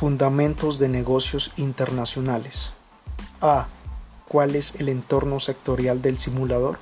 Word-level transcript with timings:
Fundamentos 0.00 0.78
de 0.78 0.88
negocios 0.88 1.52
internacionales. 1.58 2.70
A. 3.42 3.66
¿Cuál 4.26 4.56
es 4.56 4.76
el 4.76 4.88
entorno 4.88 5.40
sectorial 5.40 6.00
del 6.00 6.16
simulador? 6.16 6.78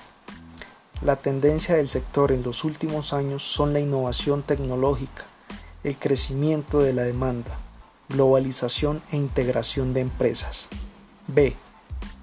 La 1.03 1.17
tendencia 1.17 1.75
del 1.75 1.89
sector 1.89 2.31
en 2.31 2.45
los 2.45 2.63
últimos 2.63 3.13
años 3.13 3.43
son 3.43 3.73
la 3.73 3.81
innovación 3.81 4.45
tecnológica, 4.45 5.25
el 5.83 5.97
crecimiento 5.97 6.79
de 6.79 6.93
la 6.93 7.03
demanda, 7.03 7.59
globalización 8.09 9.03
e 9.11 9.17
integración 9.17 9.95
de 9.95 10.03
empresas. 10.03 10.69
B. 11.27 11.57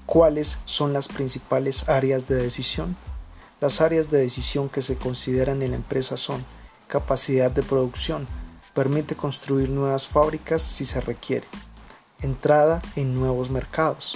¿Cuáles 0.06 0.60
son 0.64 0.94
las 0.94 1.10
principales 1.10 1.90
áreas 1.90 2.30
de 2.30 2.36
decisión? 2.36 2.96
Las 3.60 3.82
áreas 3.82 4.12
de 4.12 4.20
decisión 4.20 4.70
que 4.70 4.82
se 4.82 4.96
consideran 4.96 5.62
en 5.62 5.72
la 5.72 5.76
empresa 5.76 6.16
son 6.16 6.46
capacidad 6.88 7.52
de 7.52 7.64
producción, 7.64 8.30
permite 8.76 9.16
construir 9.16 9.70
nuevas 9.70 10.06
fábricas 10.06 10.62
si 10.62 10.86
se 10.86 11.00
requiere, 11.00 11.48
entrada 12.22 12.82
en 12.98 13.16
nuevos 13.16 13.50
mercados, 13.50 14.16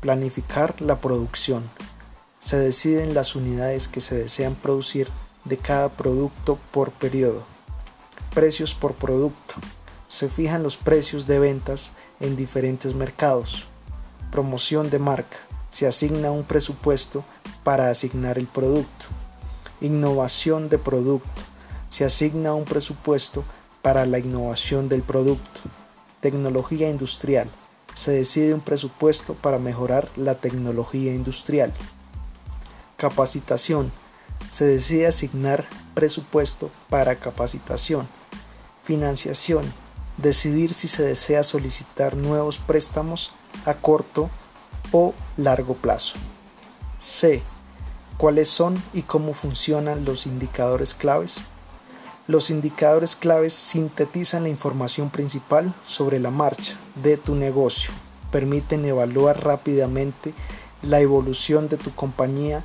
planificar 0.00 0.80
la 0.82 1.00
producción, 1.00 1.68
se 2.40 2.58
deciden 2.58 3.14
las 3.14 3.34
unidades 3.34 3.88
que 3.88 4.02
se 4.02 4.16
desean 4.16 4.54
producir 4.54 5.08
de 5.46 5.56
cada 5.56 5.88
producto 5.88 6.58
por 6.70 6.92
periodo, 6.92 7.42
precios 8.34 8.74
por 8.74 8.94
producto, 8.94 9.54
se 10.08 10.28
fijan 10.28 10.62
los 10.62 10.76
precios 10.76 11.26
de 11.26 11.38
ventas 11.38 11.90
en 12.20 12.36
diferentes 12.36 12.94
mercados, 12.94 13.64
promoción 14.30 14.90
de 14.90 14.98
marca, 14.98 15.38
se 15.70 15.86
asigna 15.86 16.30
un 16.30 16.44
presupuesto 16.44 17.24
para 17.64 17.88
asignar 17.88 18.38
el 18.38 18.46
producto, 18.46 19.06
innovación 19.80 20.68
de 20.68 20.76
producto, 20.76 21.42
se 21.88 22.04
asigna 22.04 22.52
un 22.52 22.64
presupuesto 22.64 23.42
para 23.82 24.06
la 24.06 24.18
innovación 24.18 24.88
del 24.88 25.02
producto, 25.02 25.60
tecnología 26.20 26.88
industrial, 26.88 27.48
se 27.94 28.12
decide 28.12 28.54
un 28.54 28.60
presupuesto 28.60 29.34
para 29.34 29.58
mejorar 29.58 30.08
la 30.16 30.36
tecnología 30.36 31.12
industrial, 31.14 31.72
capacitación, 32.96 33.92
se 34.50 34.64
decide 34.64 35.06
asignar 35.06 35.66
presupuesto 35.94 36.70
para 36.88 37.16
capacitación, 37.16 38.08
financiación, 38.84 39.64
decidir 40.16 40.74
si 40.74 40.88
se 40.88 41.02
desea 41.02 41.42
solicitar 41.42 42.16
nuevos 42.16 42.58
préstamos 42.58 43.32
a 43.64 43.74
corto 43.74 44.30
o 44.92 45.14
largo 45.36 45.74
plazo. 45.74 46.16
C. 47.00 47.42
¿Cuáles 48.16 48.48
son 48.48 48.82
y 48.92 49.02
cómo 49.02 49.32
funcionan 49.32 50.04
los 50.04 50.26
indicadores 50.26 50.94
claves? 50.94 51.40
Los 52.26 52.50
indicadores 52.50 53.16
claves 53.16 53.54
sintetizan 53.54 54.44
la 54.44 54.48
información 54.48 55.10
principal 55.10 55.74
sobre 55.86 56.20
la 56.20 56.30
marcha 56.30 56.76
de 57.02 57.16
tu 57.16 57.34
negocio, 57.34 57.90
permiten 58.30 58.84
evaluar 58.84 59.44
rápidamente 59.44 60.34
la 60.82 61.00
evolución 61.00 61.68
de 61.68 61.76
tu 61.76 61.94
compañía 61.94 62.64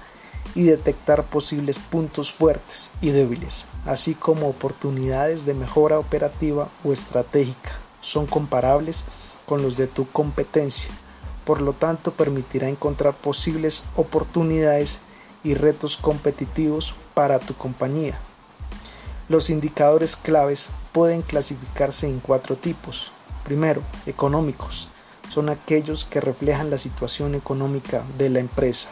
y 0.54 0.64
detectar 0.64 1.24
posibles 1.24 1.80
puntos 1.80 2.32
fuertes 2.32 2.92
y 3.02 3.10
débiles, 3.10 3.66
así 3.86 4.14
como 4.14 4.48
oportunidades 4.48 5.46
de 5.46 5.54
mejora 5.54 6.00
operativa 6.00 6.70
o 6.84 6.94
estratégica. 6.94 7.72
Son 8.02 8.28
comparables 8.28 9.04
con 9.46 9.62
los 9.62 9.78
de 9.78 9.88
tu 9.88 10.08
competencia, 10.10 10.90
por 11.44 11.62
lo 11.62 11.74
tanto 11.74 12.12
permitirá 12.12 12.70
encontrar 12.70 13.16
posibles 13.16 13.84
oportunidades 13.96 15.00
y 15.44 15.56
retos 15.56 15.98
competitivos 15.98 16.96
para 17.14 17.40
tu 17.40 17.56
compañía. 17.56 18.20
Los 19.28 19.50
indicadores 19.50 20.16
claves 20.16 20.70
pueden 20.92 21.24
clasificarse 21.24 22.06
en 22.08 22.20
cuatro 22.20 22.56
tipos. 22.56 23.12
Primero, 23.44 23.82
económicos. 24.06 24.88
Son 25.30 25.50
aquellos 25.50 26.06
que 26.06 26.22
reflejan 26.22 26.70
la 26.70 26.78
situación 26.78 27.34
económica 27.34 28.04
de 28.20 28.30
la 28.30 28.40
empresa. 28.40 28.90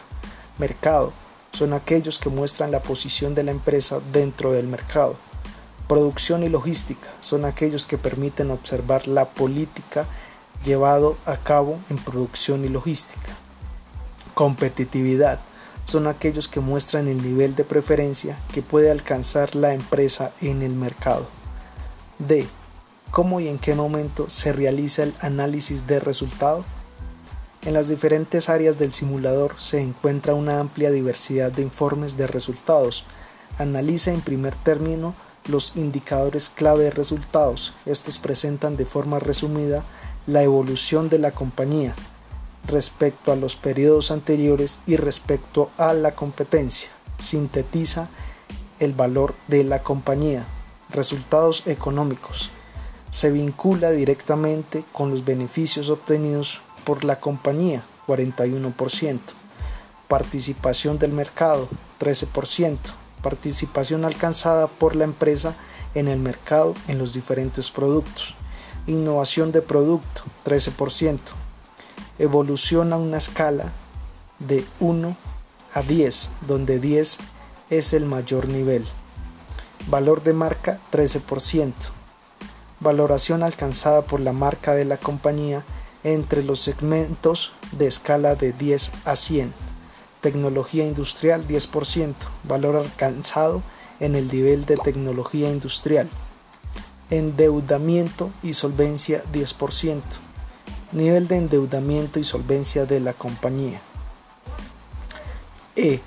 Mercado 0.58 1.13
son 1.52 1.74
aquellos 1.74 2.18
que 2.18 2.30
muestran 2.30 2.72
la 2.72 2.81
posición 2.81 3.35
de 3.35 3.44
la 3.44 3.52
empresa 3.52 4.00
dentro 4.12 4.52
del 4.52 4.66
mercado. 4.66 5.18
Producción 5.88 6.41
y 6.41 6.50
logística 6.50 7.09
son 7.22 7.46
aquellos 7.46 7.85
que 7.85 8.00
permiten 8.00 8.50
observar 8.50 9.08
la 9.08 9.25
política 9.25 10.08
llevado 10.66 11.16
a 11.28 11.38
cabo 11.38 11.78
en 11.91 11.97
producción 11.97 12.66
y 12.66 12.69
logística. 12.69 13.29
Competitividad 14.34 15.41
son 15.86 16.08
aquellos 16.08 16.48
que 16.48 16.60
muestran 16.60 17.08
el 17.08 17.22
nivel 17.22 17.56
de 17.56 17.64
preferencia 17.64 18.40
que 18.54 18.62
puede 18.62 18.90
alcanzar 18.90 19.56
la 19.56 19.74
empresa 19.74 20.32
en 20.42 20.62
el 20.62 20.74
mercado. 20.74 21.28
D. 22.20 22.48
¿Cómo 23.12 23.40
y 23.40 23.48
en 23.48 23.60
qué 23.60 23.76
momento 23.76 24.30
se 24.30 24.54
realiza 24.54 25.04
el 25.04 25.14
análisis 25.20 25.86
de 25.86 26.00
resultado? 26.00 26.66
En 27.62 27.74
las 27.74 27.88
diferentes 27.88 28.50
áreas 28.50 28.80
del 28.80 28.92
simulador 28.92 29.56
se 29.60 29.80
encuentra 29.80 30.34
una 30.34 30.60
amplia 30.60 30.92
diversidad 30.92 31.52
de 31.52 31.62
informes 31.62 32.18
de 32.18 32.28
resultados. 32.28 33.06
Analiza 33.58 34.12
en 34.12 34.22
primer 34.22 34.56
término 34.56 35.14
los 35.46 35.74
indicadores 35.76 36.50
clave 36.50 36.86
de 36.86 36.92
resultados. 36.92 37.74
Estos 37.86 38.18
presentan 38.18 38.78
de 38.78 38.86
forma 38.86 39.20
resumida 39.20 39.84
la 40.26 40.42
evolución 40.42 41.10
de 41.10 41.20
la 41.20 41.32
compañía 41.32 41.94
respecto 42.66 43.31
a 43.31 43.35
los 43.35 43.56
periodos 43.56 44.12
anteriores 44.12 44.79
y 44.85 44.96
respecto 44.96 45.69
a 45.78 45.94
la 45.94 46.16
competencia. 46.16 46.90
Sintetiza 47.19 48.09
el 48.79 48.94
valor 48.94 49.35
de 49.47 49.63
la 49.63 49.84
compañía. 49.84 50.46
Resultados 50.90 51.66
económicos. 51.68 52.50
Se 53.12 53.31
vincula 53.31 53.91
directamente 53.91 54.84
con 54.91 55.12
los 55.12 55.25
beneficios 55.25 55.90
obtenidos 55.90 56.62
por 56.84 57.03
la 57.03 57.19
compañía, 57.19 57.84
41%. 58.07 59.19
Participación 60.07 61.00
del 61.00 61.12
mercado, 61.12 61.69
13%. 62.00 62.78
Participación 63.22 64.03
alcanzada 64.03 64.68
por 64.68 64.96
la 64.96 65.06
empresa 65.06 65.56
en 65.96 66.07
el 66.07 66.19
mercado 66.19 66.73
en 66.88 66.97
los 66.97 67.13
diferentes 67.13 67.72
productos. 67.72 68.35
Innovación 68.88 69.52
de 69.52 69.62
producto, 69.62 70.23
13%. 70.46 71.43
Evolución 72.19 72.94
a 72.94 72.97
una 72.97 73.18
escala 73.18 73.74
de 74.38 74.63
1 74.79 75.18
a 75.74 75.81
10, 75.81 76.29
donde 76.47 76.79
10 76.79 77.18
es 77.72 77.94
el 77.94 78.06
mayor 78.06 78.50
nivel. 78.50 78.85
Valor 79.88 80.22
de 80.22 80.34
marca, 80.34 80.79
13%. 80.91 81.73
Valoración 82.79 83.41
alcanzada 83.41 84.03
por 84.03 84.19
la 84.19 84.31
marca 84.31 84.75
de 84.75 84.85
la 84.85 84.97
compañía 84.97 85.63
entre 86.03 86.44
los 86.44 86.59
segmentos 86.59 87.53
de 87.72 87.88
escala 87.88 88.35
de 88.35 88.53
10 88.53 88.91
a 89.06 89.16
100. 89.16 89.52
Tecnología 90.22 90.85
industrial 90.85 91.47
10%, 91.47 92.13
valor 92.44 92.75
alcanzado 92.75 93.63
en 94.00 94.16
el 94.16 94.28
nivel 94.31 94.66
de 94.66 94.78
tecnología 94.78 95.50
industrial. 95.50 96.09
Endeudamiento 97.09 98.31
y 98.44 98.53
solvencia 98.53 99.23
10%. 99.34 100.02
Nivel 100.94 101.28
de 101.28 101.38
endeudamiento 101.38 102.20
y 102.20 102.24
solvencia 102.24 102.86
de 102.86 103.00
la 103.00 103.14
compañía. 103.14 103.81
E. 105.76 106.02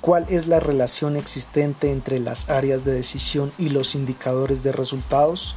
¿Cuál 0.00 0.26
es 0.28 0.48
la 0.48 0.58
relación 0.58 1.16
existente 1.16 1.92
entre 1.92 2.18
las 2.18 2.50
áreas 2.50 2.84
de 2.84 2.92
decisión 2.92 3.52
y 3.58 3.68
los 3.68 3.94
indicadores 3.94 4.64
de 4.64 4.72
resultados? 4.72 5.54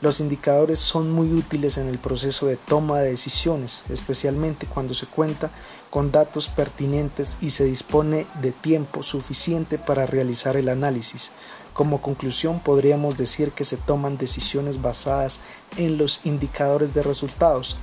Los 0.00 0.20
indicadores 0.20 0.78
son 0.78 1.10
muy 1.10 1.30
útiles 1.32 1.76
en 1.76 1.88
el 1.88 1.98
proceso 1.98 2.46
de 2.46 2.56
toma 2.56 3.00
de 3.00 3.10
decisiones, 3.10 3.82
especialmente 3.90 4.66
cuando 4.66 4.94
se 4.94 5.06
cuenta 5.06 5.50
con 5.90 6.10
datos 6.10 6.48
pertinentes 6.48 7.36
y 7.42 7.50
se 7.50 7.64
dispone 7.64 8.26
de 8.40 8.52
tiempo 8.52 9.02
suficiente 9.02 9.76
para 9.76 10.06
realizar 10.06 10.56
el 10.56 10.70
análisis. 10.70 11.30
Como 11.78 12.00
conclusión 12.00 12.58
podríamos 12.58 13.16
decir 13.16 13.52
que 13.52 13.64
se 13.64 13.76
toman 13.76 14.18
decisiones 14.18 14.82
basadas 14.82 15.38
en 15.76 15.96
los 15.96 16.26
indicadores 16.26 16.92
de 16.92 17.04
resultados, 17.04 17.76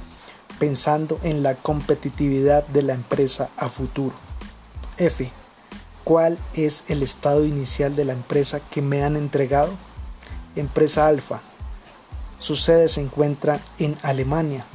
pensando 0.59 1.17
en 1.23 1.43
la 1.43 1.55
competitividad 1.55 2.67
de 2.67 2.81
la 2.81 2.93
empresa 2.93 3.49
a 3.55 3.69
futuro. 3.69 4.13
F. 4.97 5.31
¿Cuál 6.03 6.37
es 6.55 6.83
el 6.89 7.03
estado 7.03 7.45
inicial 7.45 7.95
de 7.95 8.03
la 8.03 8.11
empresa 8.11 8.59
que 8.69 8.81
me 8.81 9.01
han 9.01 9.15
entregado? 9.15 9.71
Empresa 10.57 11.07
alfa, 11.07 11.39
su 12.37 12.57
sede 12.57 12.89
se 12.89 12.99
encuentra 12.99 13.61
en 13.79 13.97
Alemania. 14.01 14.65